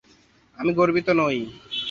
[0.57, 1.37] আমি গর্বিত নই।